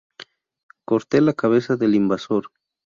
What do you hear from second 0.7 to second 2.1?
Corte la cabeza del